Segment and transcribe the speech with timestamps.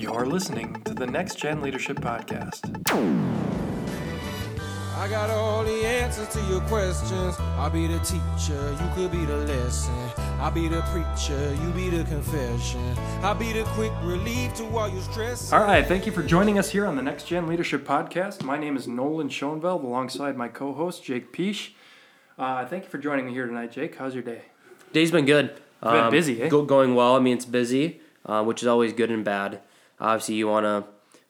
[0.00, 2.64] You're listening to the Next Gen Leadership Podcast.
[4.96, 7.36] I got all the answers to your questions.
[7.38, 9.94] I'll be the teacher, you could be the lesson.
[10.40, 12.96] I'll be the preacher, you be the confession.
[13.22, 15.52] I'll be the quick relief to all your stress.
[15.52, 18.42] All right, thank you for joining us here on the Next Gen Leadership Podcast.
[18.42, 21.74] My name is Nolan Schoenveld alongside my co host, Jake Peesh.
[22.36, 23.94] Uh, thank you for joining me here tonight, Jake.
[23.94, 24.46] How's your day?
[24.92, 25.60] Day's been good.
[25.82, 26.48] Been busy, eh?
[26.48, 27.16] Go, going well.
[27.16, 29.60] I mean, it's busy, uh, which is always good and bad.
[30.00, 30.64] Obviously, you want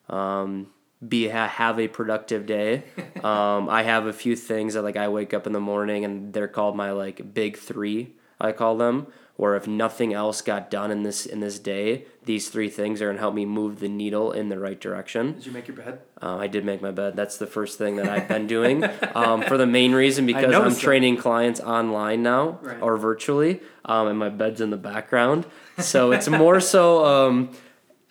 [0.09, 0.67] to um,
[1.07, 2.83] be ha- have a productive day.
[3.23, 6.33] um, I have a few things that like I wake up in the morning and
[6.33, 8.15] they're called my like big three.
[8.39, 9.07] I call them.
[9.39, 13.07] Or if nothing else got done in this in this day, these three things are
[13.07, 15.33] gonna help me move the needle in the right direction.
[15.33, 15.99] Did you make your bed?
[16.19, 17.15] Uh, I did make my bed.
[17.15, 18.83] That's the first thing that I've been doing
[19.15, 20.83] um, for the main reason because I'm noticed that.
[20.83, 22.81] training clients online now Right.
[22.81, 25.45] or virtually, um, and my bed's in the background.
[25.77, 27.51] So it's more so um,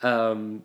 [0.03, 0.63] um,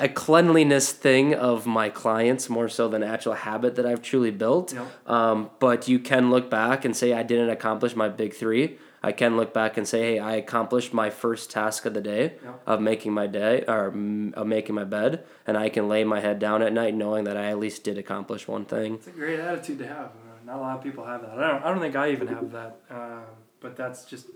[0.00, 4.30] a cleanliness thing of my clients more so than an actual habit that I've truly
[4.30, 4.72] built.
[4.72, 4.86] Yep.
[5.10, 8.78] Um, but you can look back and say I didn't accomplish my big three.
[9.02, 12.34] I can look back and say, hey, I accomplished my first task of the day
[12.42, 12.62] Yep.
[12.66, 16.20] of making my day or mm, of making my bed, and I can lay my
[16.20, 18.94] head down at night knowing that I at least did accomplish one thing.
[18.94, 20.06] It's a great attitude to have.
[20.06, 21.30] Uh, Not a lot of people have that.
[21.38, 22.76] I don't, I don't think I even have that.
[22.90, 23.20] Uh,
[23.60, 24.26] but that's just,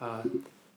[0.00, 0.22] uh,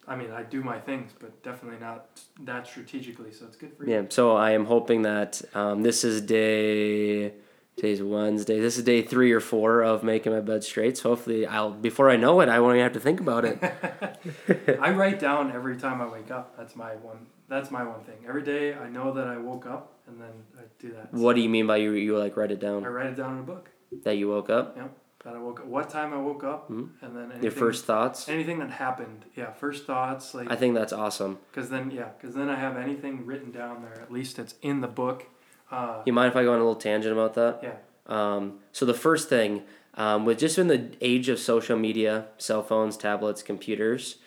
[0.08, 2.08] I mean, I do my things, but definitely not
[2.42, 3.32] that strategically.
[3.32, 3.94] So it's good for you.
[3.94, 7.34] Yeah, so I am hoping that um, this is day.
[7.76, 8.59] Today's Wednesday.
[8.59, 10.96] This is day three or four of making my bed straight.
[10.96, 13.58] So hopefully, I'll before I know it, I won't even have to think about it.
[14.80, 16.56] I write down every time I wake up.
[16.56, 17.26] That's my one.
[17.50, 18.18] That's my one thing.
[18.28, 21.12] Every day I know that I woke up, and then I do that.
[21.14, 21.94] what do you mean by you?
[21.94, 22.86] You like write it down?
[22.86, 23.70] I write it down in a book.
[24.04, 24.78] that you woke up?
[25.23, 25.66] That I woke up.
[25.67, 26.89] What time I woke up, Mhm.
[27.02, 28.27] and then anything, Your first thoughts?
[28.27, 29.23] anything that happened.
[29.35, 30.33] Yeah, first thoughts.
[30.33, 31.38] Like I think that's awesome.
[31.49, 34.01] because then yeah, because then I have anything written down there.
[34.01, 35.25] At least it's in the book.
[35.71, 37.59] Uh, You mind if I go on a little tangent about that?
[37.63, 37.75] yeah.
[38.06, 39.63] Um, so the first thing,
[39.95, 44.17] um, with just in the age of social media, cell phones, tablets, computers,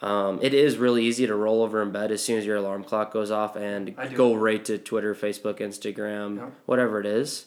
[0.00, 2.82] um, it is really easy to roll over in bed as soon as your alarm
[2.82, 7.46] clock goes off and go right to Twitter, Facebook, Instagram, whatever it is.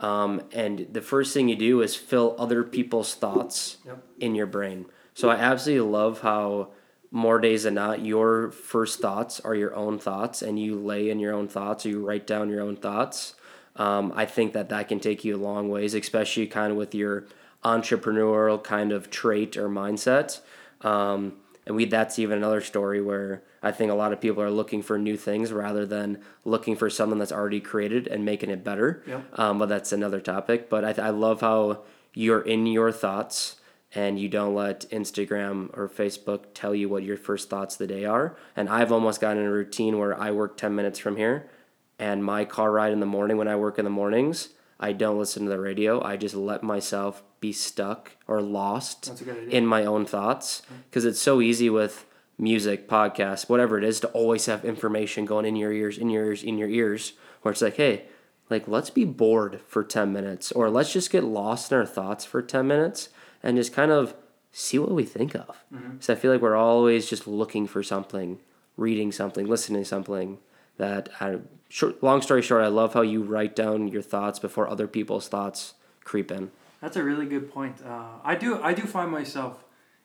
[0.00, 4.02] Um, and the first thing you do is fill other people's thoughts Yep.
[4.20, 4.86] in your brain.
[5.14, 6.68] So I absolutely love how
[7.10, 11.18] more days than not, your first thoughts are your own thoughts, and you lay in
[11.18, 13.34] your own thoughts, or you write down your own thoughts.
[13.76, 16.94] Um, I think that that can take you a long ways, especially kind of with
[16.94, 17.24] your
[17.64, 20.40] entrepreneurial kind of trait or mindset.
[20.82, 21.34] Um,
[21.68, 24.82] and we that's even another story where I think a lot of people are looking
[24.82, 29.02] for new things rather than looking for something that's already created and making it better.
[29.06, 29.38] Yep.
[29.38, 30.70] Um, but that's another topic.
[30.70, 31.82] But I, I love how
[32.14, 33.56] you're in your thoughts
[33.94, 37.86] and you don't let Instagram or Facebook tell you what your first thoughts of the
[37.86, 38.34] day are.
[38.56, 41.50] And I've almost gotten in a routine where I work 10 minutes from here
[41.98, 44.48] and my car ride in the morning when I work in the mornings,
[44.80, 46.02] I don't listen to the radio.
[46.02, 49.50] I just let myself be stuck or lost That's a good idea.
[49.50, 52.06] in my own thoughts because it's so easy with
[52.38, 56.26] music, podcasts, whatever it is, to always have information going in your ears, in your
[56.26, 58.04] ears, in your ears, where it's like, hey,
[58.50, 62.24] like let's be bored for 10 minutes or let's just get lost in our thoughts
[62.24, 63.08] for 10 minutes
[63.42, 64.14] and just kind of
[64.52, 65.64] see what we think of.
[65.74, 65.96] Mm-hmm.
[66.00, 68.38] So I feel like we're always just looking for something,
[68.76, 70.38] reading something, listening to something
[70.78, 74.68] that I, short, long story short, I love how you write down your thoughts before
[74.68, 75.74] other people's thoughts
[76.04, 76.50] creep in.
[76.80, 77.76] That's a really good point.
[77.84, 79.64] Uh, I do I do find myself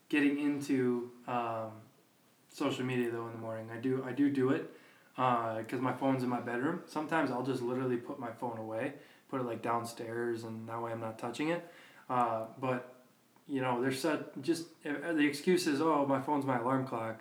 [0.09, 1.71] getting into um,
[2.49, 3.69] social media though in the morning.
[3.71, 4.71] I do I do do it
[5.15, 6.81] because my phone's in my bedroom.
[6.87, 8.93] Sometimes I'll just literally put my phone away,
[9.29, 11.67] put it like downstairs, and that way I'm not touching it.
[12.09, 12.95] Uh, but
[13.47, 17.19] you know, there's such just uh, the excuse is oh my phone's my alarm clock.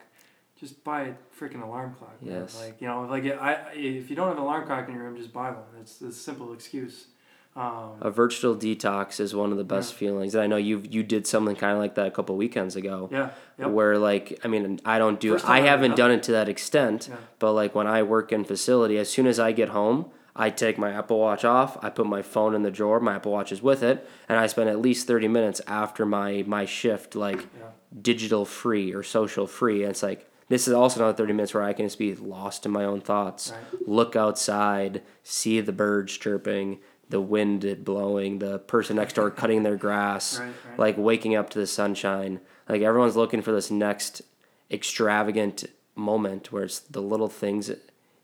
[0.63, 2.15] Just buy a freaking alarm clock.
[2.23, 2.59] Yes.
[2.59, 5.17] Like you know, like I if you don't have an alarm clock in your room,
[5.17, 5.65] just buy one.
[5.81, 7.07] It's it's a simple excuse.
[7.55, 11.03] Um, A virtual detox is one of the best feelings, and I know you you
[11.03, 13.09] did something kind of like that a couple weekends ago.
[13.13, 13.31] yeah.
[13.59, 13.71] Yep.
[13.71, 15.45] Where like I mean I don't do it.
[15.45, 17.17] I haven't done done it to that extent, Yeah.
[17.41, 20.79] but like when I work in facility, as soon as I get home, I take
[20.79, 21.77] my Apple Watch off.
[21.85, 23.01] I put my phone in the drawer.
[23.01, 26.45] My Apple Watch is with it, and I spend at least thirty minutes after my
[26.47, 27.67] my shift like Yeah.
[28.01, 29.83] digital free or social free.
[29.83, 32.67] And it's like this is also another thirty minutes where I can just be lost
[32.67, 33.51] in my own thoughts.
[33.51, 33.89] Right.
[33.89, 36.79] Look outside, see the birds chirping,
[37.09, 40.79] the wind blowing, the person next door cutting their grass, Right, right.
[40.79, 42.41] like waking up to the sunshine.
[42.69, 44.23] Like everyone's looking for this next
[44.71, 45.65] extravagant
[45.95, 47.71] moment where it's the little things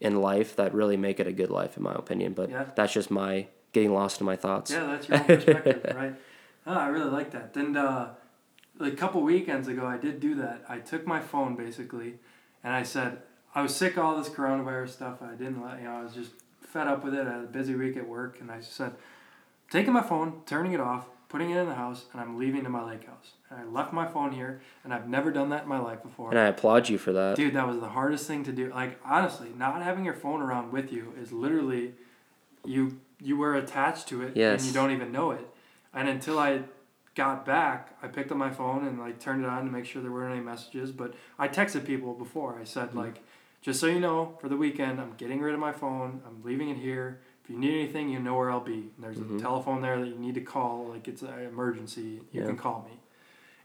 [0.01, 2.33] in life that really make it a good life, in my opinion.
[2.33, 2.65] But Yeah.
[2.75, 4.71] that's just my getting lost in my thoughts.
[4.71, 6.15] Yeah, that's your own perspective, right?
[6.67, 7.57] Ah, I really like that.
[7.57, 8.09] And uh,
[8.81, 10.65] a couple weekends ago, I did do that.
[10.69, 12.15] I took my phone basically,
[12.63, 13.23] and I said
[13.55, 15.23] I was sick of all this coronavirus stuff.
[15.23, 15.93] I didn't let you know.
[15.97, 16.31] I was just
[16.61, 17.27] fed up with it.
[17.27, 18.93] I had a busy week at work, and I said,
[19.71, 22.71] taking my phone, turning it off, putting it in the house, and I'm leaving to
[22.71, 23.33] my lake house.
[23.51, 26.31] And I left my phone here, and I've never done that in my life before.
[26.31, 27.37] And I applaud you for that.
[27.37, 28.71] Dude, that was the hardest thing to do.
[28.71, 31.95] Like honestly, not having your phone around with you is literally
[32.65, 34.61] you you were attached to it Yes.
[34.61, 35.47] and you don't even know it.
[35.93, 36.61] And until I
[37.19, 40.01] got back, I picked up my phone and like turned it on to make sure
[40.01, 40.93] there weren't any messages.
[40.93, 42.57] But I texted people before.
[42.59, 42.99] I said Mm-hmm.
[42.99, 43.23] like,
[43.61, 46.23] just so you know, for the weekend, I'm getting rid of my phone.
[46.25, 47.19] I'm leaving it here.
[47.43, 48.93] If you need anything, you know where I'll be.
[48.95, 49.37] And there's Mhm.
[49.37, 50.87] a telephone there that you need to call.
[50.87, 52.21] Like it's an emergency.
[52.31, 52.47] You Yeah.
[52.47, 53.01] can call me.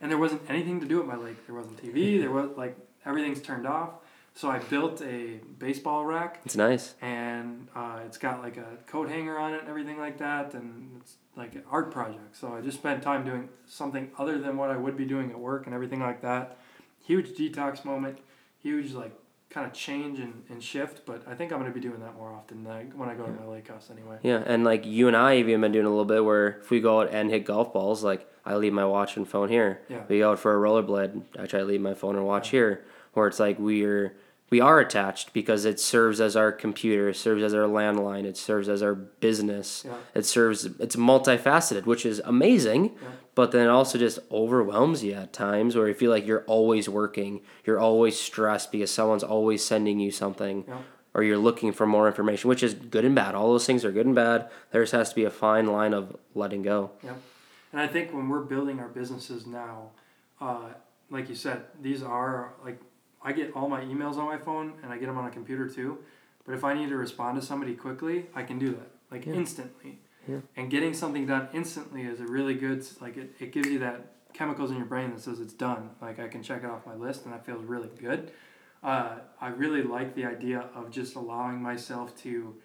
[0.01, 1.45] And there wasn't anything to do at my lake.
[1.45, 2.17] There wasn't TV.
[2.23, 2.75] There was like
[3.05, 3.91] everything's turned off.
[4.35, 6.95] So I built a baseball rack It's nice.
[7.01, 10.97] and uh, it's got like a coat hanger on it and everything like that and
[10.99, 14.69] it's like an art project so i just spent time doing something other than what
[14.69, 16.57] i would be doing at work and everything like that
[17.03, 18.19] huge detox moment
[18.61, 19.11] huge like
[19.49, 22.13] kind of change and, and shift but i think i'm going to be doing that
[22.15, 24.85] more often than I, when i go to my lake house anyway Yeah, and like
[24.85, 27.09] you and I have even been doing a little bit where if we go out
[27.11, 29.81] and hit golf balls, like I leave my watch and phone here.
[29.89, 30.03] Yeah.
[30.09, 32.83] We go out for a rollerblade, I try to leave my phone and watch here.
[33.13, 34.15] Where it's like we're
[34.49, 38.37] we are attached because it serves as our computer, it serves as our landline, it
[38.37, 39.83] serves as our business.
[39.85, 39.95] Yeah.
[40.13, 42.85] It serves it's multifaceted, which is amazing.
[43.01, 43.07] Yeah.
[43.35, 46.87] But then it also just overwhelms you at times where you feel like you're always
[46.87, 50.77] working, you're always stressed because someone's always sending you something Yeah.
[51.15, 53.33] or you're looking for more information, which is good and bad.
[53.33, 54.51] All those things are good and bad.
[54.71, 56.91] There just has to be a fine line of letting go.
[57.03, 57.13] Yeah.
[57.71, 59.89] And I think when we're building our businesses now,
[60.39, 60.59] uh,
[61.09, 62.79] like you said, these are like
[63.23, 65.67] I get all my emails on my phone and I get them on a computer
[65.69, 65.99] too.
[66.45, 69.33] But if I need to respond to somebody quickly, I can do that like Yeah.
[69.33, 69.99] instantly.
[70.27, 70.39] Yeah.
[70.57, 74.07] And getting something done instantly is a really good like it, it gives you that
[74.33, 75.91] chemicals in your brain that says it's done.
[76.01, 78.31] Like I can check it off my list and that feels really good.
[78.83, 82.55] Uh, I really like the idea of just allowing myself to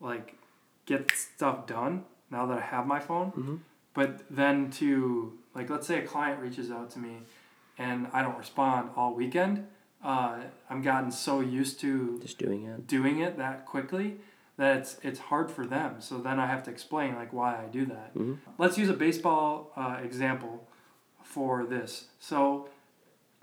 [0.00, 0.36] like
[0.86, 3.58] get stuff done now that I have my phone Mhm.
[3.94, 7.18] but then to like let's say a client reaches out to me
[7.78, 9.66] and i don't respond all weekend
[10.02, 10.36] uh,
[10.70, 12.86] i'm gotten so used to Just doing it.
[12.86, 14.16] doing it that quickly
[14.56, 17.66] that it's it's hard for them so then i have to explain like why i
[17.66, 18.38] do that Mhm.
[18.58, 20.66] let's use a baseball uh, example
[21.22, 22.68] for this so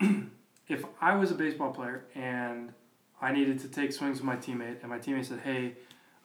[0.68, 2.72] if i was a baseball player and
[3.20, 5.74] i needed to take swings with my teammate and my teammate said hey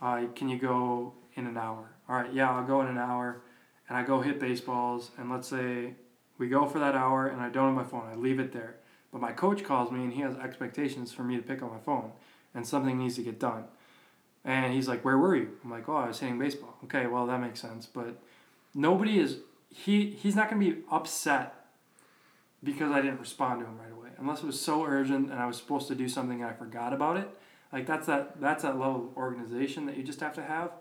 [0.01, 3.41] uh, can you go in an hour all right yeah i'll go in an hour
[3.89, 5.95] and I go hit baseballs, and let's say
[6.37, 8.77] we go for that hour, and I don't have my phone, I leave it there.
[9.13, 11.79] But my coach calls me, and he has expectations for me to pick up my
[11.79, 12.11] phone,
[12.53, 13.65] and something needs to get done.
[14.43, 17.27] And he's like, "Where were you?" I'm like, "Oh, I was hitting baseball." Okay, well
[17.27, 18.19] that makes sense, but
[18.73, 19.37] nobody is
[19.69, 21.67] he he's not gonna be upset
[22.63, 25.45] because I didn't respond to him right away, unless it was so urgent and I
[25.45, 27.29] was supposed to do something and I forgot about it.
[27.71, 30.71] Like that's that that's that level of organization that you just have to have.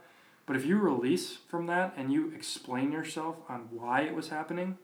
[0.47, 4.79] But if you release from that and you explain yourself on why it was happening,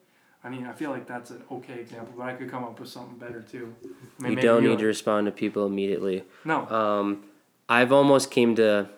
[0.44, 2.88] I mean, I feel like that's an okay example, but I could come up with
[2.88, 3.75] something better too.
[4.20, 6.25] I mean, You don't need to respond to people immediately.
[6.44, 6.69] No.
[6.69, 7.25] Um,
[7.69, 8.88] I've almost came to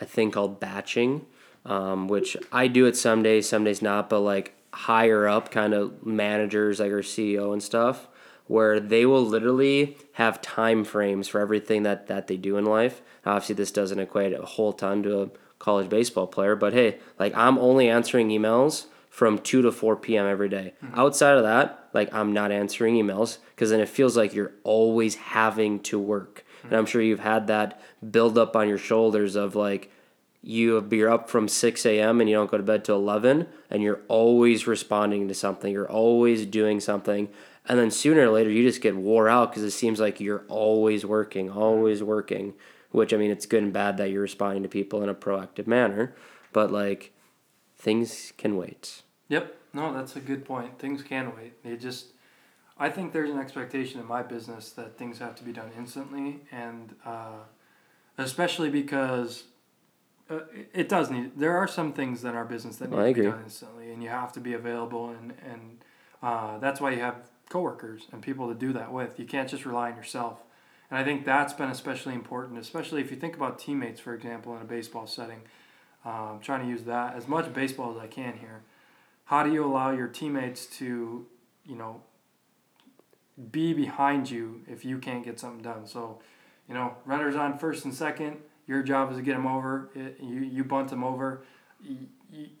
[0.00, 1.26] a thing called batching,
[1.66, 5.74] um, which I do it some days, some days not, but like higher up kind
[5.74, 8.08] of managers like our CEO and stuff,
[8.46, 13.02] where they will literally have time frames for everything that, that they do in life.
[13.26, 17.34] Obviously, this doesn't equate a whole ton to a college baseball player, but hey, like
[17.34, 20.26] I'm only answering emails from 2 to 4 p.m.
[20.26, 20.74] every day.
[20.84, 20.98] Mm-hmm.
[20.98, 25.14] Outside of that, like I'm not answering emails because then it feels like you're always
[25.14, 26.44] having to work.
[26.62, 26.78] And mm-hmm.
[26.80, 27.80] I'm sure you've had that
[28.10, 29.92] build up on your shoulders of like
[30.42, 32.20] you you're up from 6 a.m.
[32.20, 35.72] and you don't go to bed till 11 and you're always responding to something.
[35.72, 37.28] You're always doing something.
[37.66, 40.44] And then sooner or later you just get wore out because it seems like you're
[40.48, 42.54] always working, always working.
[42.90, 45.68] Which I mean, it's good and bad that you're responding to people in a proactive
[45.68, 46.16] manner,
[46.52, 47.12] but like
[47.84, 49.02] things can wait.
[49.28, 49.56] Yep.
[49.74, 50.78] No, that's a good point.
[50.78, 51.62] Things can wait.
[51.62, 52.06] They just,
[52.78, 56.40] I think there's an expectation in my business that things have to be done instantly,
[56.50, 57.42] and uh,
[58.16, 59.44] especially because
[60.30, 60.40] uh,
[60.72, 61.32] it- does need.
[61.36, 64.02] There are some things in our business that need I to be done instantly, and
[64.02, 65.78] you have to be available, and and
[66.22, 67.16] uh, that's why you have
[67.50, 69.18] coworkers and people to do that with.
[69.18, 70.38] You can't just rely on yourself.
[70.90, 74.54] And I think that's been especially important, especially if you think about teammates, for example,
[74.56, 75.42] in a baseball setting.
[76.04, 78.62] Um, trying to use that as much baseball as I can here.
[79.26, 81.24] How do you allow your teammates to,
[81.64, 82.02] you know,
[83.50, 85.86] be behind you if you can't get something done?
[85.86, 86.20] So,
[86.68, 88.36] you know, runners on first and second.
[88.66, 89.90] Your job is to get them over.
[89.94, 91.42] It, you you bunt them over.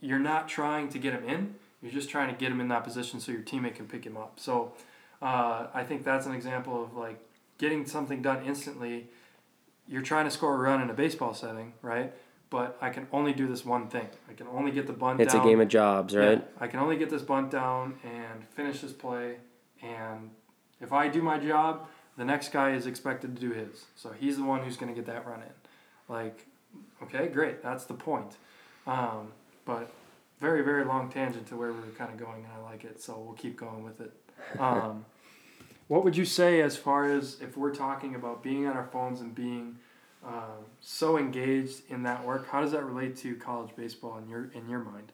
[0.00, 1.54] You're not trying to get them in.
[1.82, 4.16] You're just trying to get them in that position so your teammate can pick him
[4.16, 4.40] up.
[4.40, 4.72] So
[5.20, 7.18] uh, I think that's an example of like
[7.58, 9.08] getting something done instantly.
[9.86, 12.12] You're trying to score a run in a baseball setting, right?
[12.54, 14.06] But I can only do this one thing.
[14.30, 15.26] I can only get the bunt down.
[15.26, 15.44] It's down.
[15.44, 16.38] a game of jobs, right?
[16.38, 19.38] Yeah, I can only get this bunt down and finish this play.
[19.82, 20.30] And
[20.80, 23.86] if I do my job, the next guy is expected to do his.
[23.96, 25.52] So he's the one who's going to get that run in.
[26.08, 26.46] Like,
[27.02, 27.60] okay, great.
[27.60, 28.36] That's the point.
[28.86, 29.32] Um,
[29.64, 29.90] but
[30.38, 33.02] very, very long tangent to where we were kind of going, and I like it.
[33.02, 34.12] So we'll keep going with it.
[34.60, 35.04] Um,
[35.88, 39.20] what would you say as far as if we're talking about being on our phones
[39.20, 39.80] and being
[40.26, 42.48] um, so engaged in that work?
[42.48, 45.12] How does that relate to college baseball in your in your mind?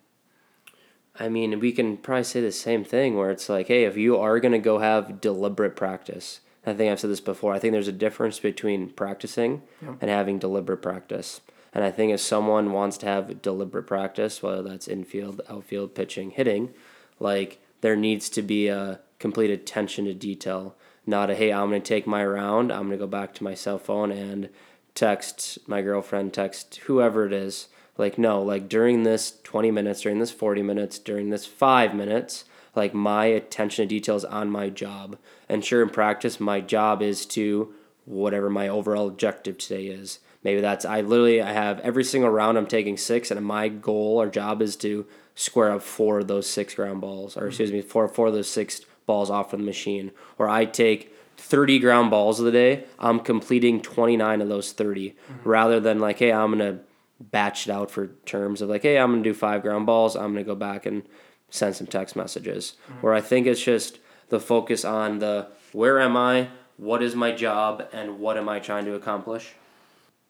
[1.19, 4.17] I mean, we can probably say the same thing where it's like, hey, if you
[4.17, 7.73] are going to go have deliberate practice, I think I've said this before, I think
[7.73, 9.97] there's a difference between practicing Yep.
[10.01, 11.41] and having deliberate practice.
[11.73, 16.31] And I think if someone wants to have deliberate practice, whether that's infield, outfield, pitching,
[16.31, 16.73] hitting,
[17.19, 20.77] like there needs to be a complete attention to detail,
[21.07, 23.45] not a, hey, I'm going to take my round, I'm going to go back to
[23.45, 24.49] my cell phone and
[24.95, 27.69] text my girlfriend, text whoever it is.
[27.97, 32.45] Like, no, like during this 20 minutes, during this 40 minutes, during this five minutes,
[32.75, 35.19] like my attention to detail is on my job.
[35.49, 40.21] And sure, in practice, my job is to whatever my overall objective today is.
[40.43, 44.21] Maybe that's, I literally, I have every single round I'm taking six, and my goal
[44.21, 47.83] or job is to square up four of those six ground balls, or excuse me,
[47.83, 50.13] four, four of those six balls off of the machine.
[50.39, 55.17] Or I take 30 ground balls of the day, I'm completing 29 of those 30
[55.43, 56.83] rather than like, hey, I'm going to
[57.19, 60.17] batch it out for terms of like, hey, I'm going to do five ground balls.
[60.17, 61.03] I'm going to go back and
[61.49, 62.75] send some text messages.
[63.01, 67.33] Where I think it's just the focus on the where am I, what is my
[67.33, 69.55] job, and what am I trying to accomplish.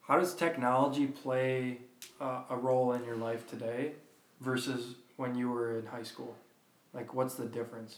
[0.07, 1.77] How does technology play
[2.19, 3.93] uh, a role in your life today
[4.39, 6.35] versus when you were in high school?
[6.93, 7.97] Like, what's the difference?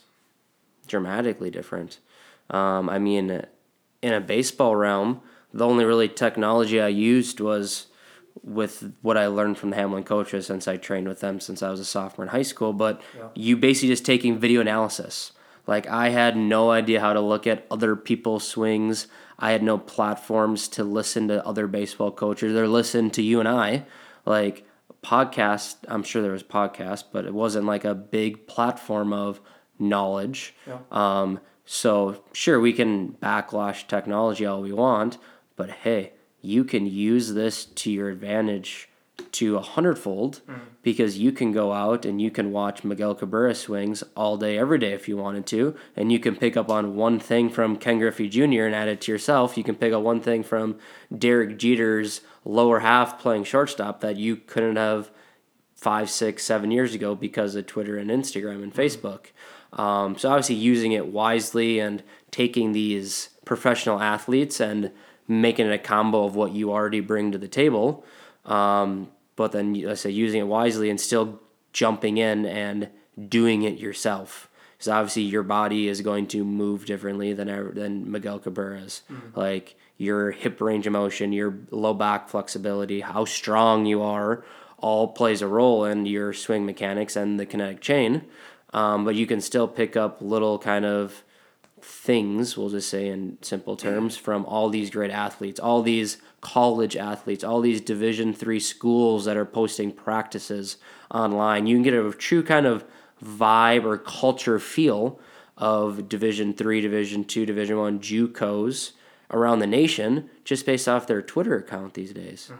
[0.87, 1.99] dramatically different.
[2.49, 3.43] Um, I mean,
[4.01, 5.21] in a baseball realm,
[5.53, 7.87] the only really technology I used was
[8.41, 11.69] with what I learned from the Hamline coaches since I trained with them since I
[11.69, 12.73] was a sophomore in high school.
[12.73, 13.27] But Yeah.
[13.35, 15.31] you basically just taking video analysis.
[15.67, 19.07] Like I had no idea how to look at other people's swings.
[19.39, 23.47] I had no platforms to listen to other baseball coaches or listen to you and
[23.47, 23.85] I.
[24.25, 24.65] Like
[25.03, 29.39] podcast, I'm sure there was podcast, but it wasn't like a big platform of
[29.79, 30.55] knowledge.
[30.67, 30.77] Yeah.
[30.91, 35.17] Um, so sure, we can backlash technology all we want,
[35.55, 38.89] but hey, you can use this to your advantage
[39.31, 40.59] to a hundredfold mm-hmm.
[40.81, 44.77] because you can go out and you can watch Miguel Cabrera swings all day, every
[44.79, 47.99] day if you wanted to, and you can pick up on one thing from Ken
[47.99, 48.65] Griffey Jr.
[48.65, 49.57] and add it to yourself.
[49.57, 50.77] You can pick up one thing from
[51.15, 55.11] Derek Jeter's lower half playing shortstop that you couldn't have
[55.75, 58.81] five, six, seven years ago because of Twitter and Instagram and mm-hmm.
[58.81, 59.27] Facebook.
[59.73, 64.91] Um, so obviously using it wisely and taking these professional athletes and
[65.27, 68.05] making it a combo of what you already bring to the table.
[68.45, 72.89] Um, but then let's say using it wisely and still jumping in and
[73.29, 74.49] doing it yourself.
[74.73, 79.01] Because obviously your body is going to move differently than than Miguel Cabrera's.
[79.35, 84.43] Like your hip range of motion, your low back flexibility, how strong you are,
[84.77, 88.25] all plays a role in your swing mechanics and the kinetic chain.
[88.73, 91.23] Um, but you can still pick up little kind of
[91.79, 96.95] things, we'll just say in simple terms, from all these great athletes, all these college
[96.95, 100.77] athletes, all these Division three schools that are posting practices
[101.11, 101.67] online.
[101.67, 102.85] You can get a true kind of
[103.23, 105.19] vibe or culture feel
[105.57, 108.93] of Division three, Division two, Division one JUCOs
[109.29, 112.51] around the nation just based off their Twitter account these days.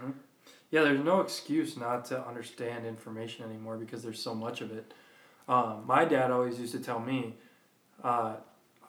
[0.69, 4.93] Yeah, there's no excuse not to understand information anymore because there's so much of it.
[5.47, 7.35] Um, my dad always used to tell me,
[8.03, 8.35] uh,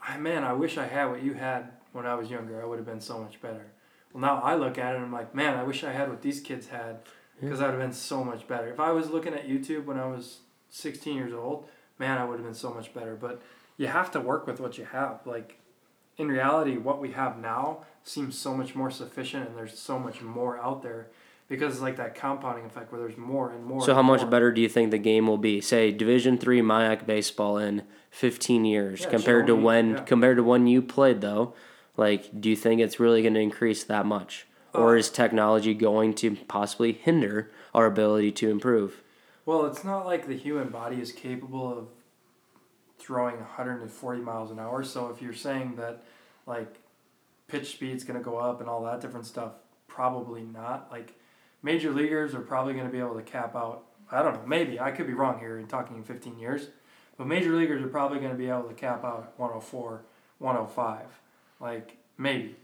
[0.02, 2.62] I, man, I wish I had what you had when I was younger.
[2.62, 3.72] I would have been so much better.
[4.12, 6.22] Well, now I look at it and I'm like, man, I wish I had what
[6.22, 7.00] these kids had
[7.40, 8.68] because I would have been so much better.
[8.68, 10.38] If I was looking at YouTube when I was
[10.70, 11.68] 16 years old,
[11.98, 13.16] man, I would have been so much better.
[13.16, 13.42] But
[13.76, 15.20] you have to work with what you have.
[15.24, 15.58] Like,
[16.16, 20.20] in reality, what we have now seems so much more sufficient and there's so much
[20.20, 21.08] more out there
[21.48, 23.80] because it's like that compounding effect where there's more and more.
[23.80, 24.30] So and how much more.
[24.30, 25.60] better do you think the game will be?
[25.60, 30.00] Say Division three MIAC baseball in fifteen years Yeah, compared to when yeah.
[30.02, 31.54] compared to when you played though.
[31.96, 35.74] Like, do you think it's really going to increase that much, or Uh, is technology
[35.74, 39.00] going to possibly hinder our ability to improve?
[39.46, 41.86] Well, it's not like the human body is capable of
[42.98, 44.82] throwing 140 miles an hour.
[44.82, 46.02] So if you're saying that,
[46.46, 46.80] like,
[47.46, 49.52] pitch speed's going to go up and all that different stuff,
[49.86, 50.88] probably not.
[50.90, 51.14] Like,
[51.64, 53.84] major leaguers are probably going to be able to cap out.
[54.12, 54.46] I don't know.
[54.46, 56.68] Maybe I could be wrong here in talking in 15 years,
[57.16, 60.02] But major leaguers are probably going to be able to cap out at 104,
[60.38, 61.06] 105.
[61.58, 62.56] Like, maybe.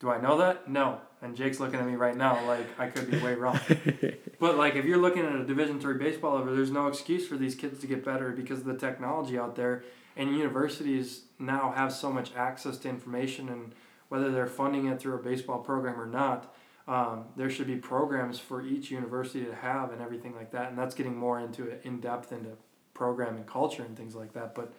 [0.00, 0.68] Do I know that?
[0.68, 1.00] No.
[1.22, 3.58] And Jake's looking at me right now like I could be way wrong.
[4.38, 7.36] but like if you're looking at a Division three baseball level, there's no excuse for
[7.36, 9.82] these kids to get better because of the technology out there.
[10.16, 13.72] And universities now have so much access to information, and
[14.08, 16.54] whether they're funding it through a baseball program or not,
[16.88, 20.70] um, there should be programs for each university to have and everything like that.
[20.70, 22.50] And that's getting more into it in depth into
[22.94, 24.54] program and culture and things like that.
[24.54, 24.72] But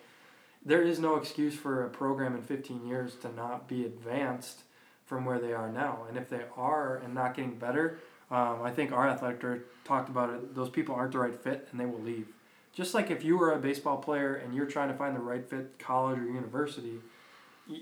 [0.66, 4.64] there is no excuse for a program in 15 years to not be advanced
[5.06, 6.06] from where they are now.
[6.10, 8.00] And if they are and not getting better,
[8.32, 10.56] um, I think our athletic director talked about it.
[10.56, 12.28] Those people aren't the right fit, and they will leave.
[12.74, 15.48] Just like if you were a baseball player and you're trying to find the right
[15.48, 17.00] fit college or university,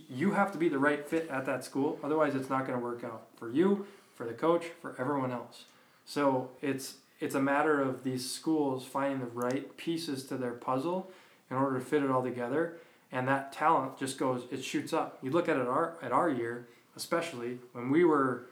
[0.09, 1.99] you have to be the right fit at that school.
[2.03, 3.85] Otherwise, it's not going to work out for you,
[4.17, 5.65] for the coach, for everyone else.
[6.05, 11.09] So it's it's a matter of these schools finding the right pieces to their puzzle
[11.49, 12.77] in order to fit it all together,
[13.11, 15.17] and that talent just goes it shoots up.
[15.21, 18.47] You look at it our at our year especially when we were.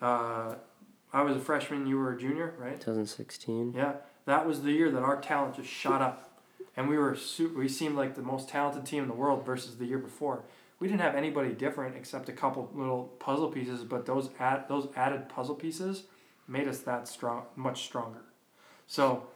[0.00, 0.54] Uh,
[1.12, 1.86] I was a freshman.
[1.86, 2.80] You were a junior, right?
[2.80, 3.74] 2016.
[3.76, 3.94] Yeah,
[4.24, 6.40] that was the year that our talent just shot up,
[6.74, 9.76] and we were super, we seemed like the most talented team in the world versus
[9.76, 10.44] the year before.
[10.82, 14.88] We didn't have anybody different except a couple little puzzle pieces, but those add those
[14.96, 16.06] added puzzle pieces
[16.48, 18.22] made us that strong, much stronger.
[18.88, 19.28] So.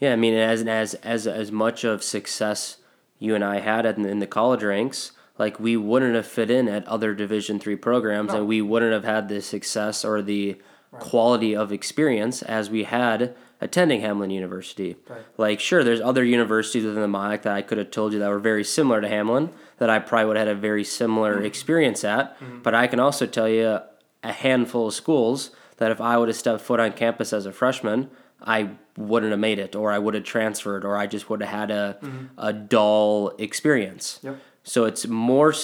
[0.00, 2.76] Yeah, I mean, as as as as much of success
[3.18, 6.68] you and I had in, in the college ranks, like we wouldn't have fit in
[6.68, 8.40] at other division three programs no.
[8.40, 11.00] and we wouldn't have had the success or the right.
[11.00, 15.22] quality of experience as we had attending Hamline university right.
[15.38, 18.28] like sure there's other universities within the MIAC that i could have told you that
[18.28, 21.46] were very similar to Hamline that i probably would have had a very similar mm-hmm.
[21.46, 22.60] experience at mm-hmm.
[22.62, 23.78] but i can also tell you
[24.22, 27.52] a handful of schools that if i would have stepped foot on campus as a
[27.52, 28.10] freshman
[28.44, 31.50] I wouldn't have made it, or I would have transferred, or I just would have
[31.50, 32.26] had a mm-hmm.
[32.38, 34.20] a dull experience.
[34.22, 34.38] Yep.
[34.64, 35.54] So it's more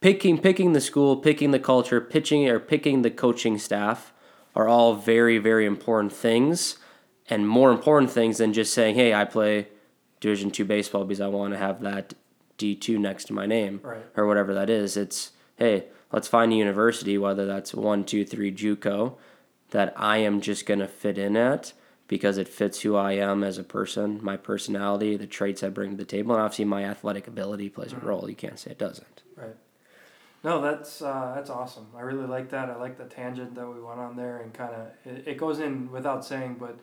[0.00, 4.12] picking picking the school, picking the culture, pitching or picking the coaching staff
[4.54, 6.76] are all very very important things
[7.28, 9.68] and more important things than just saying, "Hey, I play
[10.20, 12.14] Division 2 baseball because I want to have that
[12.58, 14.04] D2 next to my name right.
[14.16, 18.52] or whatever that is." It's, "Hey, let's find a university whether that's 1 2 3
[18.52, 19.14] JUCO
[19.70, 21.72] that I am just going to fit in at."
[22.08, 25.90] because it fits who I am as a person, my personality, the traits I bring
[25.90, 28.06] to the table, and obviously my athletic ability plays a mm-hmm.
[28.06, 28.30] role.
[28.30, 29.22] You can't say it doesn't.
[29.36, 29.56] Right.
[30.44, 31.88] No, that's uh, that's awesome.
[31.96, 32.70] I really like that.
[32.70, 35.58] I like the tangent that we went on there, and kind of it, it, goes
[35.58, 36.78] in without saying, but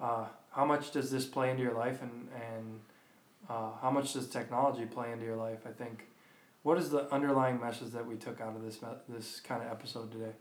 [0.00, 2.80] uh, how much does this play into your life, and and
[3.48, 5.60] uh, how much does technology play into your life?
[5.66, 6.06] I think.
[6.62, 10.10] What is the underlying message that we took out of this this kind of episode
[10.10, 10.32] today?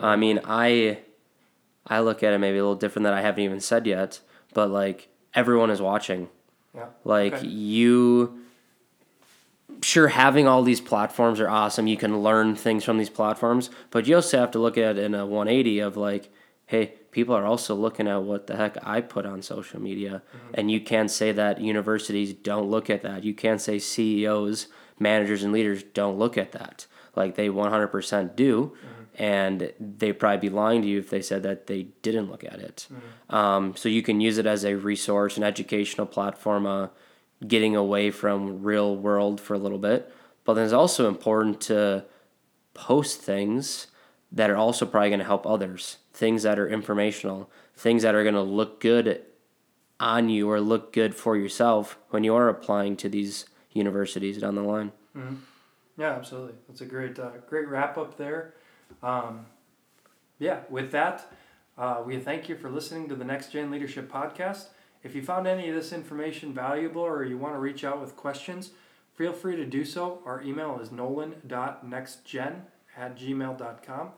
[0.00, 1.00] I mean, I
[1.86, 4.20] I look at it maybe a little different that I haven't even said yet,
[4.54, 6.28] but like everyone is watching.
[6.74, 6.86] Yeah.
[7.04, 7.46] Like okay.
[7.46, 8.44] you
[9.82, 11.86] sure having all these platforms are awesome.
[11.86, 15.04] You can learn things from these platforms, but you also have to look at it
[15.04, 16.30] in a 180 of like,
[16.66, 20.22] hey, people are also looking at what the heck I put on social media.
[20.28, 20.54] Mm-hmm.
[20.54, 23.24] And you can't say that universities don't look at that.
[23.24, 24.68] You can't say CEOs,
[24.98, 26.86] managers and leaders don't look at that.
[27.16, 28.76] Like they 100% do.
[28.76, 32.44] Mm-hmm and they'd probably be lying to you if they said that they didn't look
[32.44, 32.86] at it.
[32.92, 33.34] Mm-hmm.
[33.34, 36.88] Um, so you can use it as a resource, an educational platform, uh,
[37.46, 40.12] getting away from real world for a little bit.
[40.44, 42.04] But then it's also important to
[42.74, 43.88] post things
[44.30, 48.24] that are also probably going to help others, things that are informational, things that are
[48.24, 49.24] going to look good
[50.00, 54.56] on you or look good for yourself when you are applying to these universities down
[54.56, 54.90] the line.
[55.16, 55.36] Mm-hmm.
[55.96, 56.54] Yeah, absolutely.
[56.66, 58.54] That's a great, uh, great wrap up there.
[59.00, 59.46] Um,
[60.40, 61.32] yeah, with that,
[61.76, 64.66] uh, we thank you for listening to the Next Gen Leadership Podcast.
[65.04, 68.16] If you found any of this information valuable or you want to reach out with
[68.16, 68.72] questions,
[69.14, 70.20] feel free to do so.
[70.26, 72.62] Our email is nolan.nextgen
[72.96, 74.10] at gmail.com.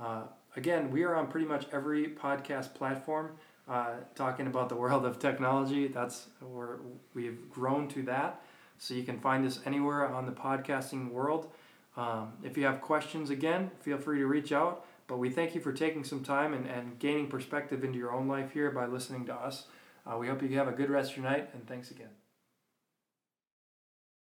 [0.00, 0.22] Uh,
[0.56, 3.32] again, we are on pretty much every podcast platform
[3.68, 5.88] uh, talking about the world of technology.
[5.88, 6.78] That's where
[7.14, 8.42] we've grown to that.
[8.78, 11.50] So you can find us anywhere on the podcasting world.
[11.96, 14.86] Um, if you have questions, again, feel free to reach out.
[15.06, 18.28] But we thank you for taking some time and, and gaining perspective into your own
[18.28, 19.66] life here by listening to us.
[20.06, 22.19] Uh, we hope you have a good rest of your night, and thanks again.